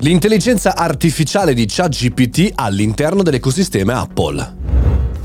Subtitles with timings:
[0.00, 4.61] L'intelligenza artificiale di ChatGPT all'interno dell'ecosistema Apple.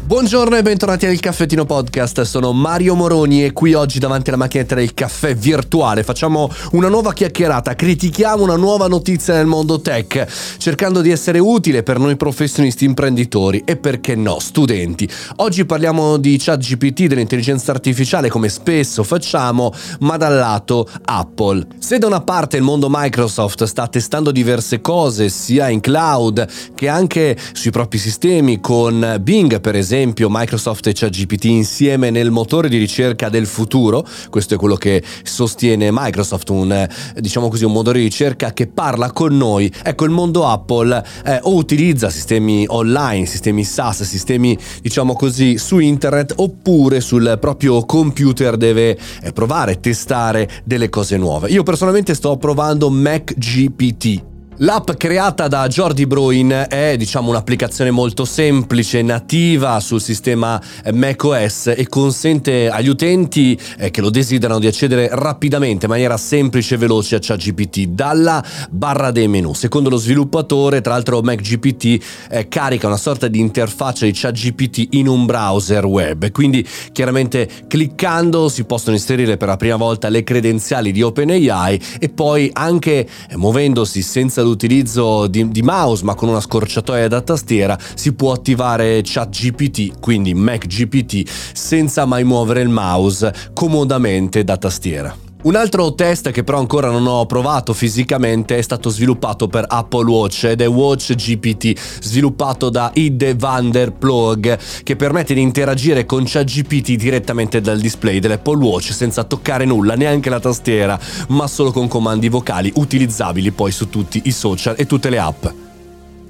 [0.07, 4.73] Buongiorno e bentornati al Caffettino Podcast, sono Mario Moroni e qui oggi davanti alla macchinetta
[4.75, 10.25] del caffè virtuale facciamo una nuova chiacchierata, critichiamo una nuova notizia nel mondo tech,
[10.59, 15.09] cercando di essere utile per noi professionisti imprenditori e perché no, studenti.
[15.37, 21.67] Oggi parliamo di ChatGPT, dell'intelligenza artificiale come spesso facciamo, ma dal lato Apple.
[21.79, 26.87] Se da una parte il mondo Microsoft sta testando diverse cose, sia in cloud che
[26.87, 32.69] anche sui propri sistemi con Bing per esempio, esempio Microsoft e ChatGPT insieme nel motore
[32.69, 37.97] di ricerca del futuro, questo è quello che sostiene Microsoft, un, diciamo così, un motore
[37.97, 39.71] di ricerca che parla con noi.
[39.83, 45.79] Ecco, il mondo Apple eh, o utilizza sistemi online, sistemi SaaS, sistemi diciamo così su
[45.79, 51.49] internet oppure sul proprio computer deve eh, provare, testare delle cose nuove.
[51.49, 59.03] Io personalmente sto provando MacGPT L'app creata da Jordi Bruin è diciamo un'applicazione molto semplice,
[59.03, 60.59] nativa sul sistema
[60.93, 66.73] macOS e consente agli utenti eh, che lo desiderano di accedere rapidamente, in maniera semplice
[66.73, 69.53] e veloce a ChatGPT dalla barra dei menu.
[69.53, 75.07] Secondo lo sviluppatore, tra l'altro MacGPT eh, carica una sorta di interfaccia di ChatGPT in
[75.07, 80.91] un browser web, quindi chiaramente cliccando si possono inserire per la prima volta le credenziali
[80.91, 86.39] di OpenAI e poi anche eh, muovendosi senza l'utilizzo di, di, mouse ma con una
[86.39, 94.43] scorciatoia da tastiera si può attivare ChatGPT, quindi MacGPT, senza mai muovere il mouse comodamente
[94.43, 95.26] da tastiera.
[95.43, 100.09] Un altro test che però ancora non ho provato fisicamente è stato sviluppato per Apple
[100.09, 106.05] Watch ed è Watch GPT, sviluppato da Ide van der Ploeg, che permette di interagire
[106.05, 111.71] con ChatGPT direttamente dal display dell'Apple Watch senza toccare nulla, neanche la tastiera, ma solo
[111.71, 115.66] con comandi vocali utilizzabili poi su tutti i social e tutte le app.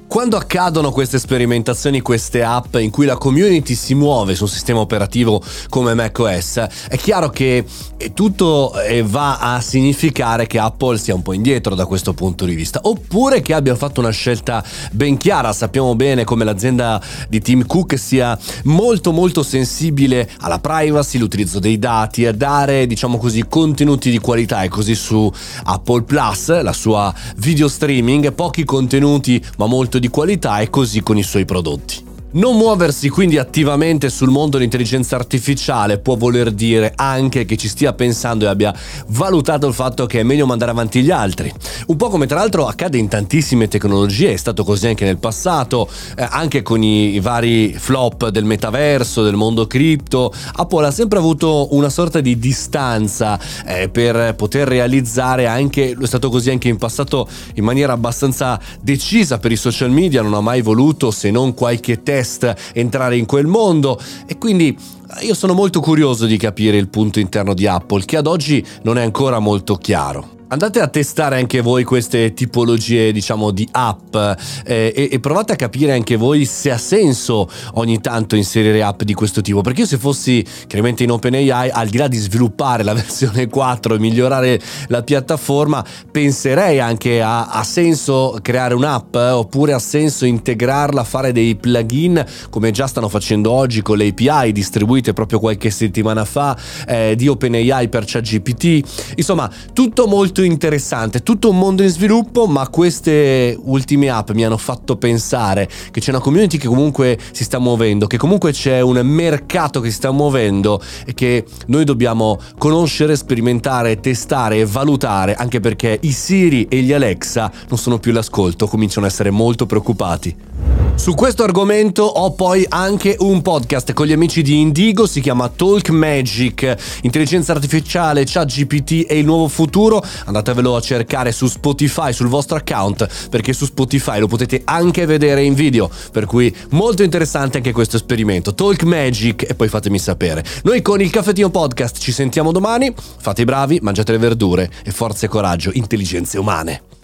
[0.08, 4.80] Quando accadono queste sperimentazioni, queste app in cui la community si muove su un sistema
[4.80, 7.66] operativo come macOS, è chiaro che
[8.14, 12.56] tutto eh, va a significare che Apple sia un po' indietro da questo punto di
[12.56, 15.52] vista, oppure che abbia fatto una scelta ben chiara.
[15.52, 21.80] Sappiamo bene come l'azienda di Tim Cook sia molto molto sensibile alla privacy, l'utilizzo dei
[21.80, 25.30] dati, a dare, diciamo così, contenuti di qualità e così su
[25.66, 31.18] Apple Plus, la sua video streaming, pochi contenuti ma molto di qualità e così con
[31.18, 32.07] i suoi prodotti.
[32.38, 37.94] Non muoversi quindi attivamente sul mondo dell'intelligenza artificiale può voler dire anche che ci stia
[37.94, 38.72] pensando e abbia
[39.08, 41.52] valutato il fatto che è meglio mandare avanti gli altri.
[41.88, 45.90] Un po' come tra l'altro accade in tantissime tecnologie, è stato così anche nel passato,
[46.16, 50.32] eh, anche con i, vari flop del metaverso, del mondo cripto.
[50.58, 56.30] Apple ha sempre avuto una sorta di distanza eh, per poter realizzare anche, è stato
[56.30, 60.62] così anche in passato in maniera abbastanza decisa per i social media, non ha mai
[60.62, 64.78] voluto se non qualche test test entrare in quel mondo e quindi
[65.22, 68.98] io sono molto curioso di capire il punto interno di Apple che ad oggi non
[68.98, 70.37] è ancora molto chiaro.
[70.50, 75.56] Andate a testare anche voi queste tipologie, diciamo, di app eh, e, e, provate a
[75.58, 79.60] capire anche voi se ha senso ogni tanto inserire app di questo tipo.
[79.60, 83.96] Perché io se fossi chiaramente in OpenAI, al di là di sviluppare la versione 4
[83.96, 90.24] e migliorare la piattaforma, penserei anche a, a senso creare un'app eh, oppure ha senso
[90.24, 95.72] integrarla, fare dei plugin come già stanno facendo oggi con le API distribuite proprio qualche
[95.72, 96.58] settimana fa
[96.88, 99.16] eh, di OpenAI per ChatGPT.
[99.18, 104.46] Insomma, tutto molto molto interessante, tutto un mondo in sviluppo, ma queste ultime app mi
[104.46, 108.82] hanno fatto pensare che c'è una community che comunque si sta muovendo, che comunque c'è
[108.82, 115.34] un mercato che si sta muovendo e che noi dobbiamo conoscere, sperimentare, testare e valutare,
[115.34, 119.66] anche perché i Siri e gli Alexa non sono più l'ascolto, cominciano a essere molto
[119.66, 120.57] preoccupati.
[120.98, 125.48] Su questo argomento ho poi anche un podcast con gli amici di Indigo, si chiama
[125.48, 130.04] Talk Magic, intelligenza artificiale, chat GPT e il nuovo futuro.
[130.26, 135.44] Andatevelo a cercare su Spotify, sul vostro account, perché su Spotify lo potete anche vedere
[135.44, 138.54] in video, per cui molto interessante anche questo esperimento.
[138.54, 140.44] Talk Magic e poi fatemi sapere.
[140.64, 144.92] Noi con il Caffettino Podcast ci sentiamo domani, fate i bravi, mangiate le verdure e
[144.92, 146.97] forza e coraggio, intelligenze umane.